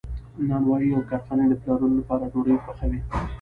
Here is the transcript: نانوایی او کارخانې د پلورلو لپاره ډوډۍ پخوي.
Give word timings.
نانوایی 0.49 0.89
او 0.95 1.01
کارخانې 1.09 1.45
د 1.49 1.53
پلورلو 1.61 1.95
لپاره 2.01 2.29
ډوډۍ 2.31 2.55
پخوي. 2.65 2.99